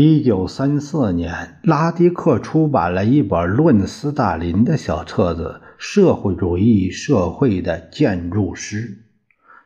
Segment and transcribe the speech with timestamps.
[0.00, 8.76] 一九三四年，拉迪克出版了一本论斯大林的小册子《社会主义社会的建筑师》。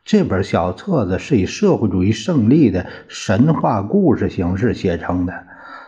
[0.03, 5.45] 这本小册子是以社会主义胜利的神话故事形式写成的。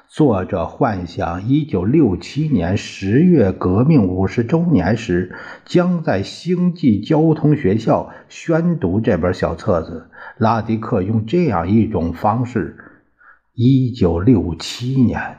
[0.07, 5.35] 作者幻想，一九六七年十月革命五十周年时，
[5.65, 10.11] 将在星际交通学校宣读这本小册子。
[10.37, 12.77] 拉迪克用这样一种方式。
[13.57, 15.37] 一九六七年，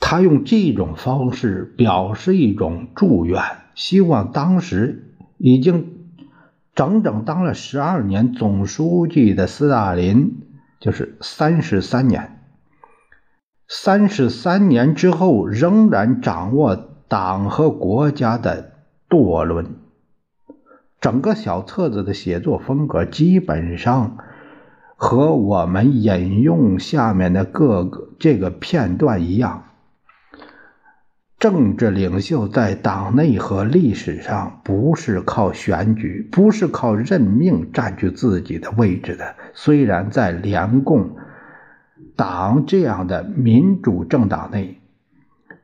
[0.00, 3.40] 他用这种方式表示一种祝愿，
[3.76, 6.08] 希望当时已经
[6.74, 10.40] 整整当了十二年总书记的斯大林，
[10.80, 12.42] 就是三十三年，
[13.68, 16.74] 三十三年之后仍然掌握
[17.06, 18.72] 党和国家的
[19.08, 19.76] 舵轮。
[21.00, 24.18] 整个小册子的写作风格基本上。
[25.00, 29.62] 和我们引用下面的各个这个片段一样，
[31.38, 39.36] 政治领袖在党内和历史上不是靠选举，不是靠任命占据自己的位置的。
[39.54, 41.16] 虽然在联共
[42.16, 44.80] 党这样的民主政党内，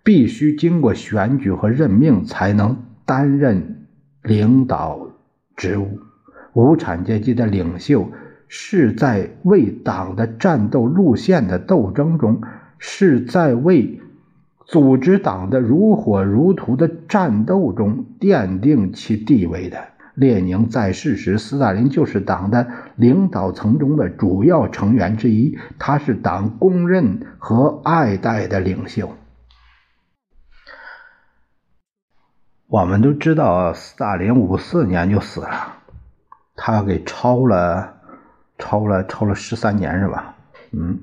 [0.04, 3.88] 必须经过选举和任命才能担任
[4.22, 5.08] 领导
[5.56, 5.98] 职务，
[6.52, 8.12] 无产阶级的领袖。
[8.56, 12.40] 是在为党的战斗路线的斗争中，
[12.78, 14.00] 是在为
[14.64, 19.88] 组织党的如火如荼的战斗中奠定其地位的。
[20.14, 29.10] 列宁在世时，斯大林就是党的领导层中的主要成员之一，他是党公认和爱戴的领袖。
[32.68, 35.78] 我们都知道，斯大林五四年就死了，
[36.54, 37.90] 他给抄了。
[38.58, 40.34] 抄了抄了十三年是吧？
[40.72, 40.98] 嗯，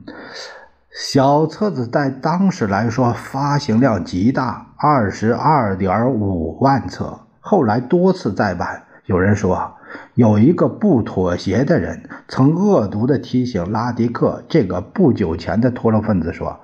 [0.92, 7.20] 小册子在当时来说发行量极大，二十二点五万册。
[7.40, 8.84] 后来多次再版。
[9.06, 9.74] 有人说，
[10.14, 16.60] 有一个不妥协的人曾恶毒地提醒拉迪克，这个不久前的脱洛分子说，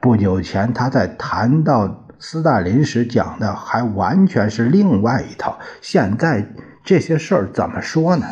[0.00, 6.46] 不久前他在谈到斯大林时讲的还完全是另外一套，现在
[6.82, 8.26] 这些事儿怎么说呢？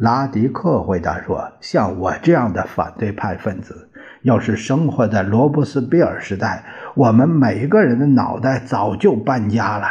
[0.00, 3.90] 拉迪克回答说：“像我这样的反对派分子，
[4.22, 9.86] 要是生活在罗伯斯庇尔时代，我们每个人的脑袋早就搬家了。”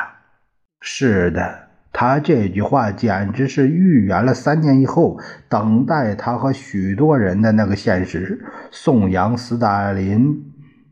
[0.82, 8.44] 是的，他这句话简直是预言了三年以后等待他和许多人的那个现实。
[8.72, 10.44] 颂扬斯大林，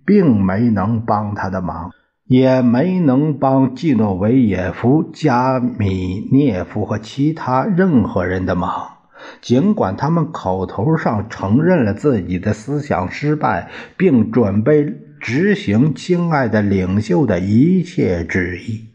[0.06, 1.90] 并没能帮他的忙，
[2.26, 8.97] 也没能帮季诺维耶夫、加米涅夫和其他任何人的忙。
[9.42, 18.86] 尽管他们口头上承认了自己的思想失败，并准备执行亲爱的领袖的一切旨意，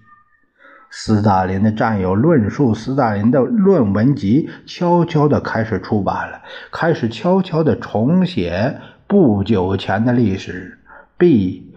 [0.91, 10.79] 斯大林的战友论述斯大林的论文集悄悄地开始出版了，开始悄悄地重写不久前的历史。
[11.19, 11.73] B.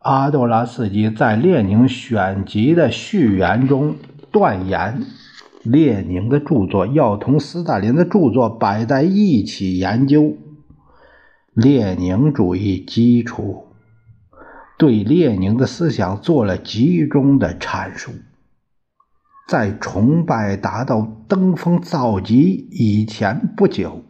[0.00, 3.96] 阿多拉斯基在列宁选集的序言中
[4.30, 5.02] 断言。
[5.64, 10.36] 列宁的著作要同斯大林的著作摆在一起研究。
[11.54, 13.68] 列宁主义基础
[14.76, 18.12] 对列宁的思想做了集中的阐述。
[19.48, 24.02] 在崇拜达到登峰造极以前不久，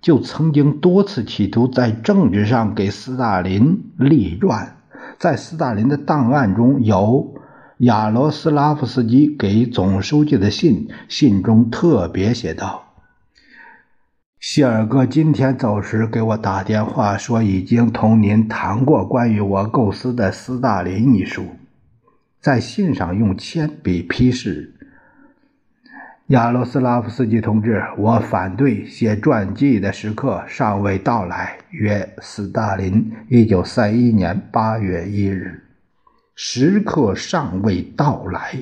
[0.00, 4.76] 就曾经多次企图在政治上给斯大林立传。
[5.18, 7.35] 在斯大林的档案中有。
[7.80, 12.94] 亚罗斯拉夫斯基给总书记的信，信中特别写道
[14.40, 21.44] ：“谢尔哥今天走时给我打电话，说已经同您谈过关于我构思的《斯大林》一书。”
[22.40, 24.72] 在信上用铅笔批示
[26.28, 35.65] ：“亚罗斯拉夫斯基同志，我反对写传记的时刻尚未到来。”约斯大林，一九三一年八月一日。
[36.38, 38.58] 时刻尚未到来，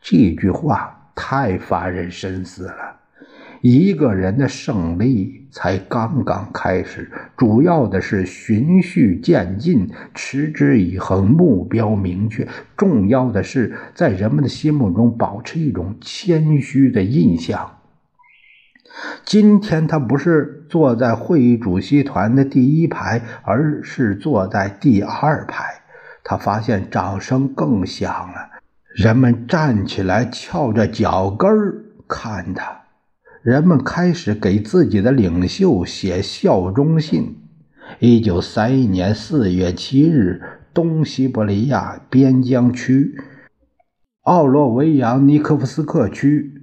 [0.00, 2.96] 这句话太发人深思了。
[3.60, 12.46] 一个人的胜利才刚刚开始，主要的是循序渐进，持之以恒，目标明确。
[12.76, 17.78] 重要的是在人们的心目中保持一种谦虚的印象。
[19.24, 25.77] 今天他不是坐在会议主席团的第一排，而是坐在第二排。
[26.30, 28.50] 他发现掌声更响了，
[28.94, 32.82] 人们站起来，翘着脚跟儿看他。
[33.42, 37.34] 人们开始给自己的领袖写效忠信。
[37.98, 40.42] 一九三一年四月七日，
[40.74, 43.18] 东西伯利亚边疆区
[44.24, 46.60] 奥洛维扬尼科夫斯克区。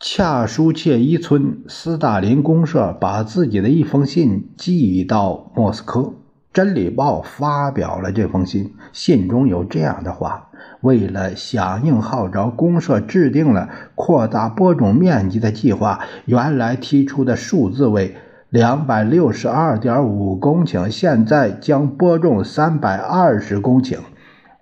[0.00, 6.00] 恰舒切伊村斯大林公社把自己的一封信寄到莫斯科，
[6.56, 8.72] 《真理报》发表了这封信。
[8.90, 10.48] 信中有这样的话：
[10.80, 16.00] 为了响应号召，公社制定了扩大播种面积的计划。
[16.24, 18.16] 原来提出的数字为
[18.48, 23.98] 两百六十二点五公顷，现在将播种三百二十公顷。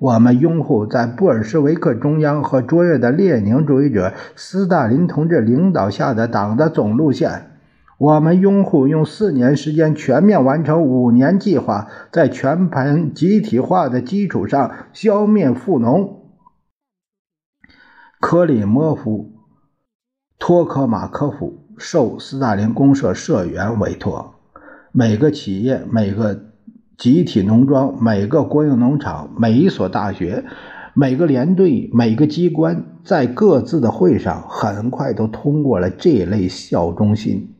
[0.00, 7.52] 我们拥护在布尔什维克中央和卓越的列宁主义者斯大林同志领导下的党的总路线。
[7.99, 16.23] 我们拥护用四年时间全面完成五年计划，在全盘集体化的基础上消灭富农。
[18.20, 19.32] 克里莫夫
[20.38, 24.35] 托科马科夫受斯大林公社社员委托，
[24.93, 26.52] 每个企业每个。
[26.96, 30.44] 集体农庄，每个国营农场，每一所大学，
[30.94, 37.54] 每个连队，每个机关，在各自的会上，很快都通过了这类效忠信。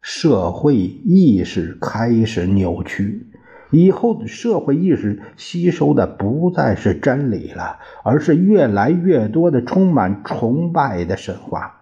[0.00, 3.26] 社会意识开始扭曲，
[3.70, 11.74] 以后的社会意识吸收的不再是真理了，而是越来越多的充满崇拜的神话。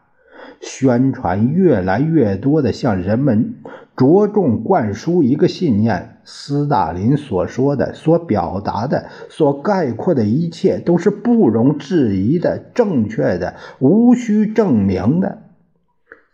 [0.60, 3.56] 宣传越来越多的向人们
[3.94, 15.42] 着重灌输一个信念：斯大林所说的、所表达的、所概括的一切都是不容置疑的、正确的、无需证明的。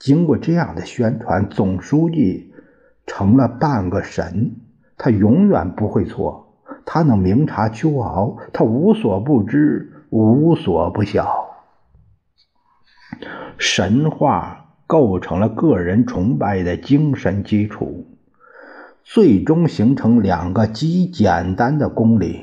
[0.03, 2.53] 经过这样的宣传，总书记
[3.07, 4.57] 成了半个神，
[4.99, 11.51] 他永远不会错，他能明察秋毫，他无所不知，无所不晓。
[13.57, 18.05] 神话构成了个人崇拜的精神基础，
[19.05, 22.41] 最终形成两个极简单的公理：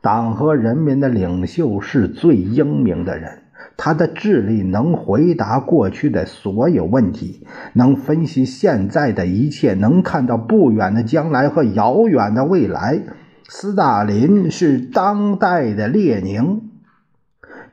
[0.00, 3.44] 党和人民的领袖是最英明的人，
[3.82, 13.00] 他的智力能回答过去的所有问题，能分析现在的一切，能看到不远的将来和遥远的未来。
[13.48, 16.60] 斯大林是当代的列宁。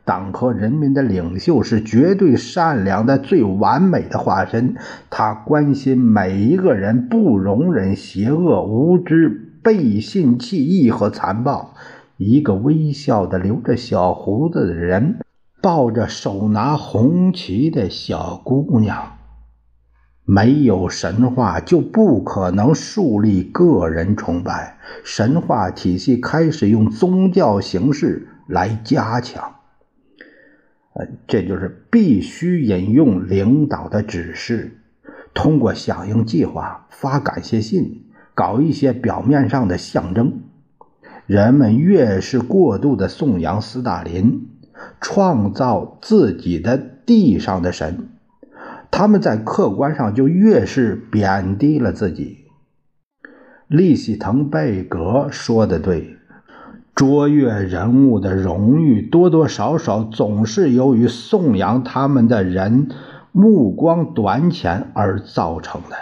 [0.06, 4.76] 党和人民的领袖是绝对善良的、最完美的化身。
[5.10, 9.28] 他关心每一个人，不容忍邪恶、无知、
[9.62, 11.74] 背信弃义和残暴。
[12.16, 15.18] 一个微笑的、留着小胡子的人，
[15.68, 19.18] 抱着手拿红旗的小姑娘。
[20.24, 24.78] 没有神话，就不可能树立个人崇拜。
[25.04, 29.56] 神话体系开始用宗教形式来加强。
[31.28, 34.80] 这就是必须引用领导的指示，
[35.34, 40.44] 通过响应计划、发感谢信、搞一些表面上的象征。
[41.26, 44.47] 人们越是过度的颂扬斯大林，
[45.02, 48.10] 创造自己的地上的神，
[48.92, 52.46] 他们在客观上就越是贬低了自己。
[53.68, 56.16] 利希滕贝格说的对。
[56.96, 62.90] 卓越人物的荣誉，多多少少总是由于颂扬他们的人
[63.32, 65.96] 目光短浅而造成的。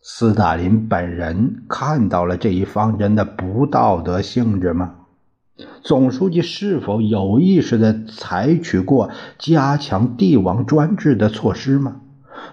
[0.00, 4.94] 斯大林本人看到了这一方针的不道德性质吗？
[5.82, 11.96] 总书记是否有意识地采取过加强帝王专制的措施吗？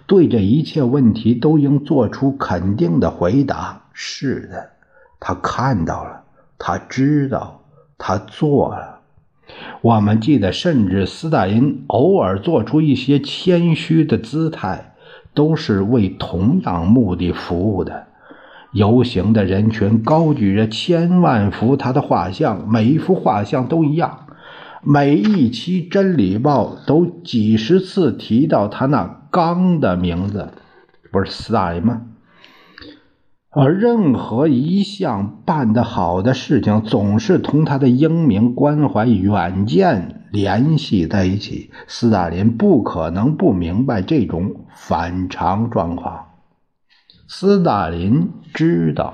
[0.05, 3.83] 对这一切问题都应做出肯定的回答。
[3.93, 4.69] 是的，
[5.19, 6.23] 他看到了。
[6.59, 7.61] 他知道，
[7.97, 9.01] 他做了。
[9.81, 14.95] 我们记得，甚至斯大林偶尔做出一些谦虚的姿态，
[15.33, 18.07] 都是为同样目的服务的。
[18.71, 24.25] 游行的人群高举着千万幅他的画像，每一幅画像都一样。
[24.83, 30.49] 每一期《真理报》都几十次提到他那刚的名字，
[31.11, 32.03] 不是斯大林吗？
[33.49, 41.71] 而任何一项办得好的事情，总是同他的英明、关怀、远见联系在一起。
[41.87, 46.25] 斯大林不可能不明白这种反常状况。
[47.29, 49.13] 斯大林知道，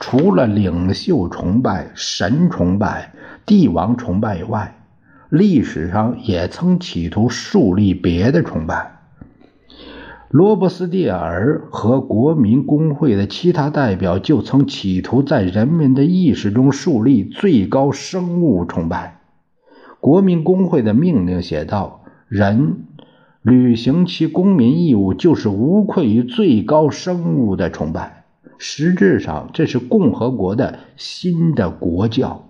[0.00, 3.12] 除了领袖崇拜、神崇拜、
[3.46, 4.74] 帝王崇拜以外，
[5.30, 8.98] 历史上也曾企图树立别的崇拜。
[10.28, 19.20] 罗伯斯蒂尔和国民工会的其他代表就曾企图在人们的意识中树立最高生物崇拜。
[20.00, 22.86] 国民工会的命令写道：“人
[23.48, 28.24] 履行其公民义务，就是无愧于最高生物的崇拜。”
[28.58, 32.48] 实质上，这是共和国的新的国教。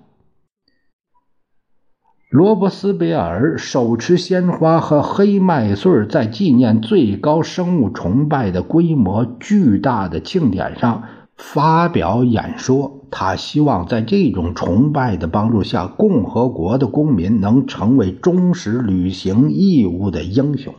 [2.31, 11.03] 罗伯斯贝尔手持鲜花和黑麦穗，在纪念最高生物崇拜的规模巨大的庆典上
[11.37, 13.03] 发表演说。
[13.11, 20.75] 他希望在这种崇拜的帮助下，共和国的公民能成为忠实履行义务的英雄。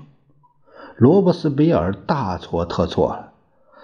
[0.97, 3.33] 罗伯斯比尔大错特错了。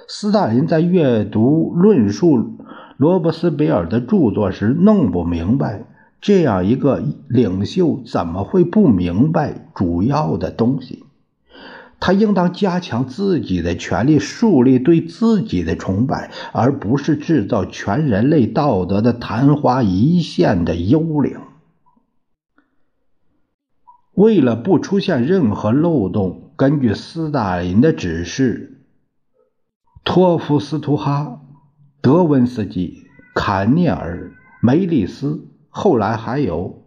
[0.07, 2.57] 斯大林在阅读论述
[2.97, 5.85] 罗伯斯比尔的著作时，弄不明白。
[6.19, 11.03] 这样一个领袖怎么会不明白主要的东西？
[11.99, 21.37] 他应当加强自己的权利，树立对自己的崇拜，而不是制造全人类道德的昙花一现的幽灵。
[24.15, 28.81] 为了不出现任何漏洞，根据斯大林的指示，
[30.03, 31.41] 托夫斯图哈、
[31.99, 35.49] 德文斯基、坎涅尔、梅利斯。
[35.69, 36.83] 后来还有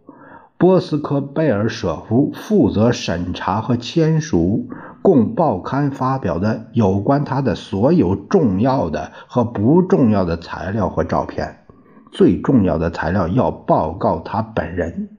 [0.57, 4.69] 波斯科贝尔舍夫负责审查和签署
[5.01, 11.65] 供报刊发表的有关他的所有重要的和不重要的材料和照片。
[12.09, 15.16] 最重要的材料要报告他本人。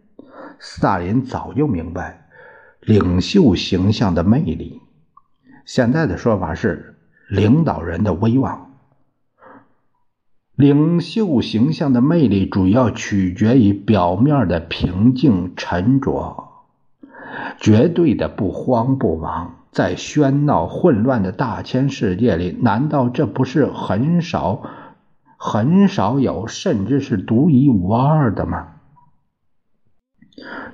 [0.58, 2.26] 斯大林早就明白
[2.80, 4.80] 领袖形象的魅力，
[5.64, 6.96] 现在的说法是
[7.28, 8.70] 领导人的威望。
[10.56, 16.48] 领袖形象的魅力主要取决于表面的平静沉着，
[17.60, 19.54] 绝对的不慌不忙。
[19.70, 24.62] 在喧闹混乱的大千世界里，难道这不是很少、
[25.36, 28.77] 很少有，甚至是独一无二的吗？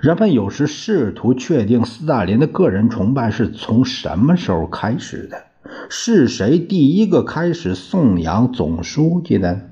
[0.01, 5.45] 人们有时试图确定斯大林的个人崇拜是从什么时候开始的？
[5.89, 9.71] 是谁第一个开始颂扬总书记的？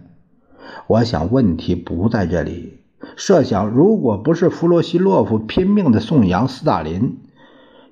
[0.86, 2.78] 我想问题不在这里。
[3.16, 7.18] 设想如果不是弗洛西洛夫拼命的颂扬斯大林，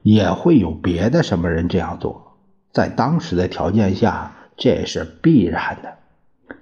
[0.03, 2.39] 也会有别的什么人这样做。
[2.73, 6.00] 在当时的条件下，这是必然的。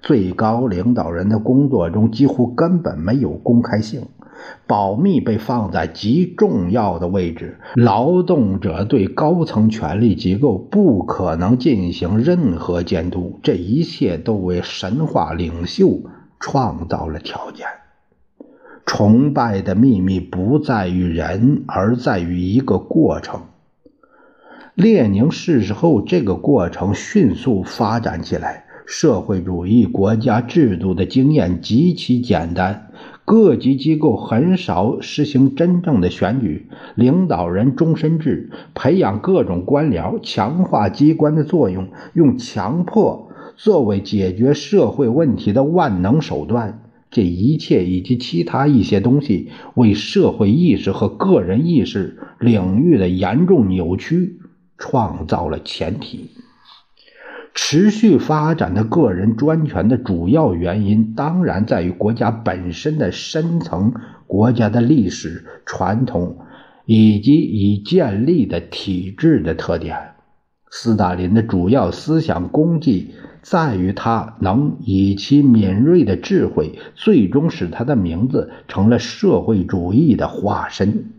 [0.03, 4.07] 最高领导人的工作中几乎根本没有公开性，
[4.67, 7.59] 保密被放在极重要的位置。
[7.75, 13.39] 劳动者对高层权力机构不可能进行任何监督。
[13.43, 16.01] 这一切都为神话领袖。
[16.41, 17.67] 创造了条件。
[18.87, 23.41] 崇拜的秘密不在于人，而在于一个过程。
[24.77, 28.67] 列宁逝世后，这个过程迅速发展起来。
[28.91, 32.91] 社会主义国家制度的经验极其简单，
[33.27, 43.31] 各级机构很少实行真正的选举，领导人终身制，培养各种官僚，强化机关的作用，用强迫。
[43.57, 46.81] 作为解决社会问题的万能手段，
[47.11, 54.39] 这一切以及其他一些东西，为社会意识和个人意识领域的严重扭曲
[54.79, 56.31] 创造了前提。
[57.61, 63.93] 持续发展的个人专权的主要原因，当然在于国家本身的深层
[64.29, 66.39] 国家的历史传统
[66.87, 70.15] 以及已建立的体制的特点。
[70.71, 73.13] 斯大林的主要思想功绩。
[73.43, 81.13] 在于他能以其敏锐的智慧，最终使他的名字成了社会主义的化身。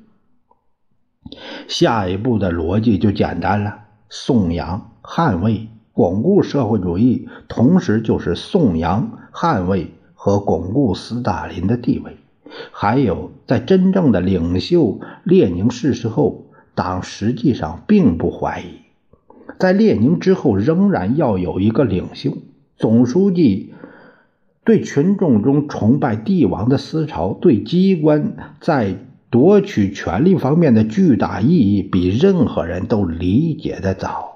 [1.68, 3.80] 下一步的逻辑就简单了：
[4.10, 12.18] 颂扬、捍卫、巩固社会主义，同时就是颂扬、捍卫和巩固斯大林的地位。
[12.72, 18.80] 还有，在真正的领袖列宁逝世后，党实际上并不怀疑。
[19.60, 22.38] 在列宁之后，仍然要有一个领袖。
[22.78, 23.74] 总书记
[24.64, 28.96] 对群众中崇拜帝王的思潮，对机关在
[29.30, 34.29] 夺取权力方面的巨大意义，比任何人都理解的早。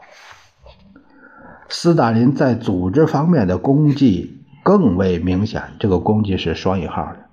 [1.75, 7.25] 斯大林在组织方面的功绩更为明显，这个功绩是双引号的。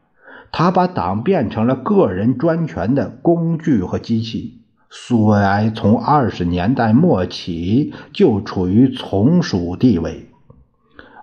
[0.50, 4.62] 他把党变成了个人专权的工具和机器。
[4.88, 10.30] 苏维埃从二十年代末起就处于从属地位，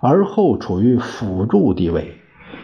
[0.00, 2.14] 而后处于辅助地位，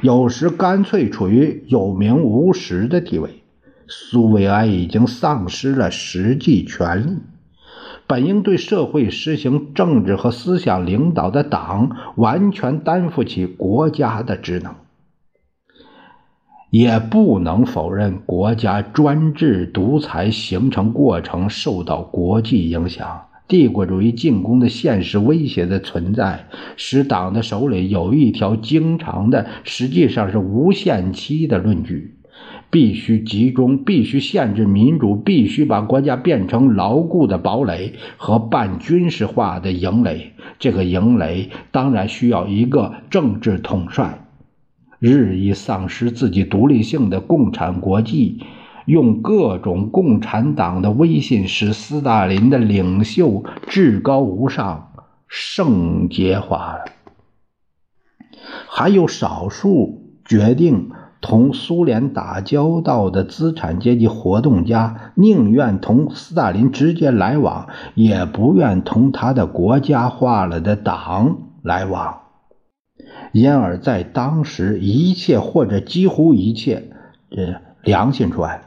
[0.02, 3.42] 有时干脆处于有名无实的地位。
[3.88, 7.18] 苏维埃已经丧失了实际权力，
[8.06, 14.74] 本应对社会实行政治和思想领导的党，完全担负起国家的职能。
[16.70, 23.26] 也不能否认，国家专制独裁形成过程受到国际影响。
[23.46, 26.46] 帝国主义进攻的现实威胁的存在，
[26.76, 32.16] 使党的手里有一条经常的、实际上是无限期的论据：
[32.70, 40.32] 必须集中，必须限制民主，必须把国家变成牢固的堡垒和半军事化的营垒。
[40.58, 44.20] 这个营垒当然需要一个政治统帅。
[44.98, 48.42] 日益丧失自己独立性的共产国际，
[48.86, 54.92] 用各种共产党的威信，使斯大林的领袖至高无上、
[55.28, 56.84] 圣洁化了。
[58.68, 60.90] 还有少数决定
[61.24, 72.20] 同苏联打交道的资产阶级活动家，宁愿同斯大林直接来往，也不愿同他的国家化了的党来往。
[73.32, 76.90] 因而，在当时，一切或者几乎一切，
[77.34, 78.60] 呃，良心出来，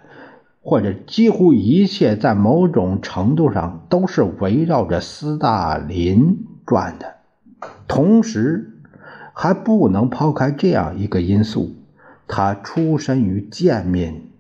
[0.63, 7.17] 或者几乎一切，在某种程度上都是围绕着斯大林转的。
[7.87, 8.81] 同时，
[9.35, 11.75] 还不能抛开这样一个因素：
[12.27, 14.31] 他出身于贱民，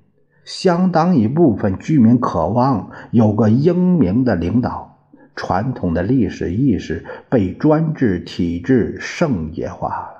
[0.43, 4.97] 相当一部分居民渴望有个英明的领导。
[5.35, 10.17] 传统的历史意识被专制体制圣洁化了。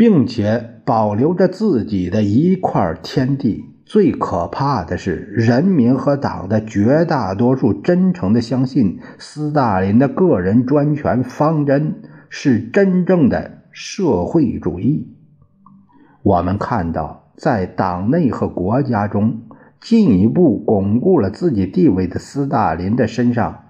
[0.00, 3.66] 并且保留着自己的一块天地。
[3.84, 15.06] 最可怕的是，人民和党的绝大多数真诚的相信，斯大林的个人专权方针是真正的社会主义。
[16.22, 19.40] 我们看到，在党内和国家中
[19.80, 23.64] 进一步巩固了自己地位的斯大林的身上，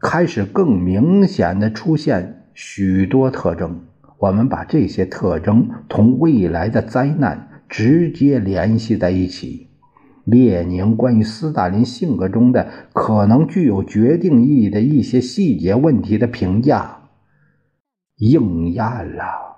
[0.00, 3.82] 开始更明显的出现许多特征。
[4.18, 9.68] 我们把这些特征同未来的灾难直接联系在一起。
[10.24, 17.10] 列宁关于斯大林性格中的可能具有决定意义的一些细节问题的评价
[18.16, 19.53] 应验了。